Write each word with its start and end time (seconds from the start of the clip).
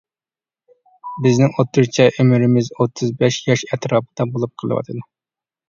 بىزنىڭ 1.25 1.53
ئوتتۇرىچە 1.57 2.07
ئۆمرىمىز 2.17 2.71
ئوتتۇز 2.79 3.13
بەش 3.21 3.39
ياش 3.53 3.67
ئەتراپىدا 3.71 4.31
بولۇپ 4.35 4.59
قېلىۋاتىدۇ. 4.65 5.09